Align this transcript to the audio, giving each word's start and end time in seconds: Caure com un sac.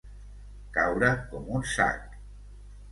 Caure 0.79 1.11
com 1.35 1.55
un 1.59 1.69
sac. 1.77 2.21